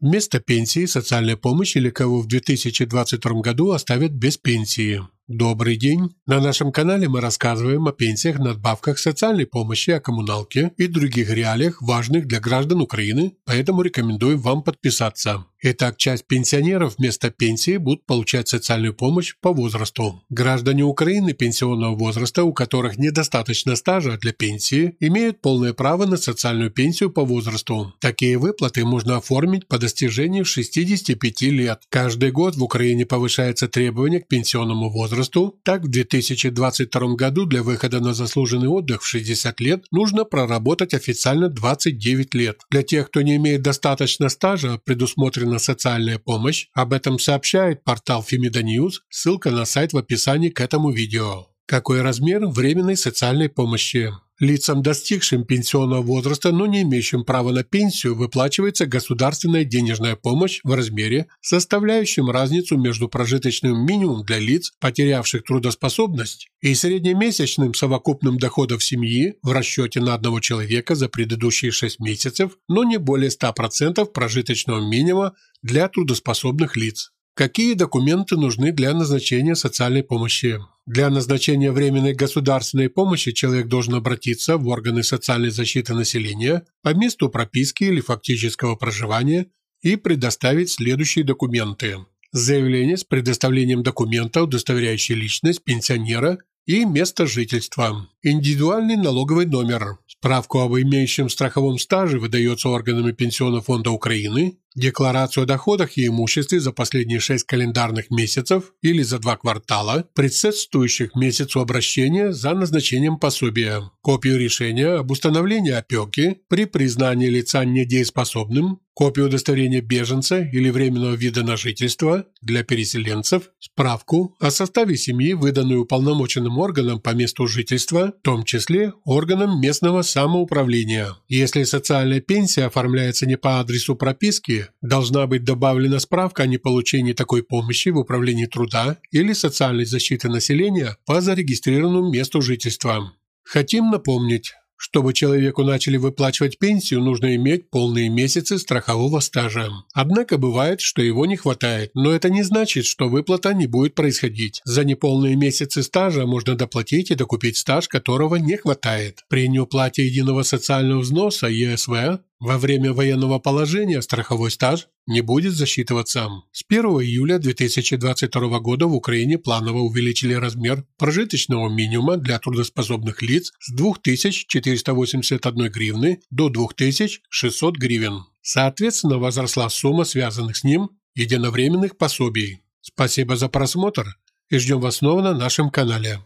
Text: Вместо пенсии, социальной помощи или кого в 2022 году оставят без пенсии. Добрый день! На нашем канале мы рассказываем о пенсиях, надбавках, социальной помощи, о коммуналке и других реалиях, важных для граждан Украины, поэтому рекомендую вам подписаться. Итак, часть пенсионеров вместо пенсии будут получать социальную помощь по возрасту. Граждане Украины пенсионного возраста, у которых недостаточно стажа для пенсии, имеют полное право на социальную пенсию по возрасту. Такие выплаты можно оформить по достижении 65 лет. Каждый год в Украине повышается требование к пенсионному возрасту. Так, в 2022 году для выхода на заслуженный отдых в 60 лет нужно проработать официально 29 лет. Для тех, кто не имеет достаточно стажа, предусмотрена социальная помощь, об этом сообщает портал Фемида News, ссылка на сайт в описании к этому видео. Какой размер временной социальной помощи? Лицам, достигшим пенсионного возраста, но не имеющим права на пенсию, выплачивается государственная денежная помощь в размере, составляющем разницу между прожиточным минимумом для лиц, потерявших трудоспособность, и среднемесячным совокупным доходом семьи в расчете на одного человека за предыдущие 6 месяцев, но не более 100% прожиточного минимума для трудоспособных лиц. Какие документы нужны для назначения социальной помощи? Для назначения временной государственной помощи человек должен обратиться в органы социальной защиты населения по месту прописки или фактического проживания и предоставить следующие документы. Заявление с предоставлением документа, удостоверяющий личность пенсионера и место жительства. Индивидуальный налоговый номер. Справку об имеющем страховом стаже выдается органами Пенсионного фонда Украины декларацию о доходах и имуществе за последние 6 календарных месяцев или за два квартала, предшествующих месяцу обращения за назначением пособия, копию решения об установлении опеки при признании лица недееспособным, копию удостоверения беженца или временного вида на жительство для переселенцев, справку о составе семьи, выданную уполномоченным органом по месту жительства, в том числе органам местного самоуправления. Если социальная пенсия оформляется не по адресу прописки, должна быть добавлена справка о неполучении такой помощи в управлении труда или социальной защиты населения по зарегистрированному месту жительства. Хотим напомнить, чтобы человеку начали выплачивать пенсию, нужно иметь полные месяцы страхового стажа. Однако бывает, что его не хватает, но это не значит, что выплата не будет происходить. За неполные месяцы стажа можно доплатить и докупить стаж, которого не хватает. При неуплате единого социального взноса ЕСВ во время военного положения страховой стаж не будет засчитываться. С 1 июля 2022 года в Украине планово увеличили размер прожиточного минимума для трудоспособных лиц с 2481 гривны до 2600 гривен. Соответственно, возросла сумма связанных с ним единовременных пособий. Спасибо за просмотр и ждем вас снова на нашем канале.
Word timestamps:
Вместо 0.00 0.38
пенсии, 0.38 0.86
социальной 0.86 1.36
помощи 1.36 1.78
или 1.78 1.90
кого 1.90 2.20
в 2.20 2.28
2022 2.28 3.40
году 3.40 3.72
оставят 3.72 4.12
без 4.12 4.36
пенсии. 4.36 5.02
Добрый 5.28 5.76
день! 5.76 6.14
На 6.24 6.40
нашем 6.40 6.72
канале 6.72 7.06
мы 7.06 7.20
рассказываем 7.20 7.86
о 7.86 7.92
пенсиях, 7.92 8.38
надбавках, 8.38 8.98
социальной 8.98 9.44
помощи, 9.44 9.90
о 9.90 10.00
коммуналке 10.00 10.72
и 10.78 10.86
других 10.86 11.28
реалиях, 11.28 11.82
важных 11.82 12.26
для 12.26 12.40
граждан 12.40 12.80
Украины, 12.80 13.34
поэтому 13.44 13.82
рекомендую 13.82 14.38
вам 14.38 14.62
подписаться. 14.62 15.44
Итак, 15.60 15.96
часть 15.96 16.26
пенсионеров 16.26 16.94
вместо 16.96 17.30
пенсии 17.30 17.78
будут 17.78 18.06
получать 18.06 18.48
социальную 18.48 18.94
помощь 18.94 19.34
по 19.40 19.52
возрасту. 19.52 20.22
Граждане 20.30 20.84
Украины 20.84 21.32
пенсионного 21.32 21.96
возраста, 21.96 22.44
у 22.44 22.52
которых 22.52 22.96
недостаточно 22.96 23.74
стажа 23.74 24.16
для 24.18 24.32
пенсии, 24.32 24.94
имеют 25.00 25.40
полное 25.42 25.74
право 25.74 26.06
на 26.06 26.16
социальную 26.16 26.70
пенсию 26.70 27.10
по 27.10 27.24
возрасту. 27.24 27.92
Такие 28.00 28.38
выплаты 28.38 28.84
можно 28.84 29.16
оформить 29.16 29.66
по 29.66 29.78
достижении 29.78 30.44
65 30.44 31.42
лет. 31.42 31.80
Каждый 31.88 32.30
год 32.30 32.54
в 32.54 32.62
Украине 32.62 33.04
повышается 33.04 33.66
требование 33.66 34.20
к 34.20 34.28
пенсионному 34.28 34.88
возрасту. 34.90 35.17
Так, 35.64 35.82
в 35.82 35.88
2022 35.88 37.14
году 37.14 37.46
для 37.46 37.62
выхода 37.62 38.00
на 38.00 38.14
заслуженный 38.14 38.68
отдых 38.68 39.02
в 39.02 39.06
60 39.06 39.60
лет 39.60 39.84
нужно 39.90 40.24
проработать 40.24 40.94
официально 40.94 41.48
29 41.48 42.34
лет. 42.34 42.60
Для 42.70 42.82
тех, 42.82 43.08
кто 43.08 43.22
не 43.22 43.36
имеет 43.36 43.62
достаточно 43.62 44.28
стажа, 44.28 44.80
предусмотрена 44.84 45.58
социальная 45.58 46.18
помощь, 46.18 46.66
об 46.74 46.92
этом 46.92 47.18
сообщает 47.18 47.84
портал 47.84 48.22
Фемида 48.22 48.60
News, 48.60 49.00
ссылка 49.10 49.50
на 49.50 49.64
сайт 49.64 49.92
в 49.92 49.98
описании 49.98 50.50
к 50.50 50.60
этому 50.60 50.90
видео. 50.90 51.48
Какой 51.66 52.00
размер 52.00 52.46
временной 52.46 52.96
социальной 52.96 53.48
помощи? 53.48 54.12
Лицам, 54.40 54.82
достигшим 54.82 55.44
пенсионного 55.44 56.00
возраста, 56.00 56.52
но 56.52 56.66
не 56.66 56.82
имеющим 56.82 57.24
права 57.24 57.50
на 57.50 57.64
пенсию, 57.64 58.14
выплачивается 58.14 58.86
государственная 58.86 59.64
денежная 59.64 60.14
помощь 60.14 60.60
в 60.62 60.72
размере, 60.72 61.26
составляющем 61.40 62.30
разницу 62.30 62.78
между 62.78 63.08
прожиточным 63.08 63.84
минимумом 63.84 64.24
для 64.24 64.38
лиц, 64.38 64.72
потерявших 64.78 65.42
трудоспособность, 65.42 66.50
и 66.60 66.72
среднемесячным 66.74 67.74
совокупным 67.74 68.38
доходом 68.38 68.78
семьи 68.78 69.34
в 69.42 69.50
расчете 69.50 70.00
на 70.00 70.14
одного 70.14 70.38
человека 70.38 70.94
за 70.94 71.08
предыдущие 71.08 71.72
6 71.72 71.98
месяцев, 71.98 72.58
но 72.68 72.84
не 72.84 72.98
более 72.98 73.30
100% 73.30 74.04
прожиточного 74.12 74.88
минимума 74.88 75.34
для 75.62 75.88
трудоспособных 75.88 76.76
лиц. 76.76 77.10
Какие 77.34 77.74
документы 77.74 78.36
нужны 78.36 78.72
для 78.72 78.94
назначения 78.94 79.56
социальной 79.56 80.04
помощи? 80.04 80.58
Для 80.88 81.10
назначения 81.10 81.70
временной 81.70 82.14
государственной 82.14 82.88
помощи 82.88 83.32
человек 83.32 83.66
должен 83.66 83.96
обратиться 83.96 84.56
в 84.56 84.66
органы 84.68 85.02
социальной 85.02 85.50
защиты 85.50 85.92
населения 85.92 86.64
по 86.82 86.94
месту 86.94 87.28
прописки 87.28 87.84
или 87.84 88.00
фактического 88.00 88.74
проживания 88.74 89.48
и 89.82 89.96
предоставить 89.96 90.70
следующие 90.70 91.26
документы. 91.26 91.98
Заявление 92.32 92.96
с 92.96 93.04
предоставлением 93.04 93.82
документа, 93.82 94.42
удостоверяющий 94.42 95.14
личность 95.14 95.62
пенсионера 95.62 96.38
и 96.64 96.86
место 96.86 97.26
жительства. 97.26 98.08
Индивидуальный 98.22 98.96
налоговый 98.96 99.44
номер. 99.44 99.98
Справку 100.06 100.60
об 100.60 100.74
имеющем 100.74 101.28
страховом 101.28 101.78
стаже 101.78 102.18
выдается 102.18 102.70
органами 102.70 103.12
Пенсионного 103.12 103.62
фонда 103.62 103.90
Украины 103.90 104.56
декларацию 104.78 105.44
о 105.44 105.46
доходах 105.46 105.98
и 105.98 106.06
имуществе 106.06 106.60
за 106.60 106.72
последние 106.72 107.20
6 107.20 107.44
календарных 107.44 108.10
месяцев 108.10 108.72
или 108.82 109.02
за 109.02 109.18
два 109.18 109.36
квартала, 109.36 110.08
предшествующих 110.14 111.14
месяцу 111.14 111.60
обращения 111.60 112.32
за 112.32 112.54
назначением 112.54 113.18
пособия, 113.18 113.82
копию 114.00 114.38
решения 114.38 114.98
об 114.98 115.10
установлении 115.10 115.72
опеки 115.72 116.38
при 116.48 116.64
признании 116.64 117.28
лица 117.28 117.64
недееспособным, 117.64 118.80
копию 118.98 119.26
удостоверения 119.26 119.80
беженца 119.80 120.40
или 120.40 120.70
временного 120.70 121.14
вида 121.14 121.44
на 121.44 121.56
жительство 121.56 122.26
для 122.42 122.64
переселенцев, 122.64 123.44
справку 123.60 124.34
о 124.40 124.50
составе 124.50 124.96
семьи, 124.96 125.34
выданную 125.34 125.82
уполномоченным 125.82 126.58
органом 126.58 127.00
по 127.00 127.10
месту 127.10 127.46
жительства, 127.46 128.08
в 128.18 128.22
том 128.22 128.42
числе 128.42 128.92
органам 129.04 129.60
местного 129.60 130.02
самоуправления. 130.02 131.16
Если 131.28 131.62
социальная 131.62 132.20
пенсия 132.20 132.64
оформляется 132.64 133.24
не 133.24 133.36
по 133.36 133.60
адресу 133.60 133.94
прописки, 133.94 134.66
должна 134.82 135.28
быть 135.28 135.44
добавлена 135.44 136.00
справка 136.00 136.42
о 136.42 136.48
неполучении 136.48 137.12
такой 137.12 137.44
помощи 137.44 137.90
в 137.90 137.98
управлении 137.98 138.46
труда 138.46 138.98
или 139.12 139.32
социальной 139.32 139.84
защиты 139.84 140.28
населения 140.28 140.96
по 141.06 141.20
зарегистрированному 141.20 142.10
месту 142.10 142.42
жительства. 142.42 143.12
Хотим 143.44 143.92
напомнить, 143.92 144.54
чтобы 144.78 145.12
человеку 145.12 145.64
начали 145.64 145.96
выплачивать 145.96 146.58
пенсию, 146.58 147.00
нужно 147.00 147.34
иметь 147.34 147.68
полные 147.68 148.08
месяцы 148.08 148.58
страхового 148.58 149.20
стажа. 149.20 149.68
Однако 149.92 150.38
бывает, 150.38 150.80
что 150.80 151.02
его 151.02 151.26
не 151.26 151.36
хватает, 151.36 151.90
но 151.94 152.12
это 152.12 152.30
не 152.30 152.44
значит, 152.44 152.86
что 152.86 153.08
выплата 153.08 153.52
не 153.52 153.66
будет 153.66 153.94
происходить. 153.94 154.62
За 154.64 154.84
неполные 154.84 155.36
месяцы 155.36 155.82
стажа 155.82 156.24
можно 156.26 156.54
доплатить 156.54 157.10
и 157.10 157.16
докупить 157.16 157.56
стаж, 157.56 157.88
которого 157.88 158.36
не 158.36 158.56
хватает. 158.56 159.24
При 159.28 159.48
неуплате 159.48 160.06
единого 160.06 160.44
социального 160.44 161.00
взноса 161.00 161.48
ЕСВ 161.48 162.20
во 162.40 162.58
время 162.58 162.92
военного 162.92 163.38
положения 163.38 164.00
страховой 164.02 164.50
стаж 164.50 164.88
не 165.06 165.20
будет 165.20 165.54
засчитываться. 165.54 166.28
С 166.52 166.62
1 166.68 166.84
июля 167.02 167.38
2022 167.38 168.60
года 168.60 168.86
в 168.86 168.94
Украине 168.94 169.38
планово 169.38 169.78
увеличили 169.78 170.34
размер 170.34 170.84
прожиточного 170.98 171.68
минимума 171.68 172.16
для 172.16 172.38
трудоспособных 172.38 173.22
лиц 173.22 173.52
с 173.60 173.72
2481 173.72 175.70
гривны 175.70 176.20
до 176.30 176.48
2600 176.48 177.76
гривен. 177.76 178.24
Соответственно, 178.42 179.18
возросла 179.18 179.68
сумма 179.68 180.04
связанных 180.04 180.56
с 180.56 180.64
ним 180.64 180.90
единовременных 181.14 181.96
пособий. 181.96 182.60
Спасибо 182.80 183.36
за 183.36 183.48
просмотр 183.48 184.16
и 184.48 184.58
ждем 184.58 184.80
вас 184.80 184.96
снова 184.96 185.22
на 185.22 185.34
нашем 185.34 185.70
канале. 185.70 186.20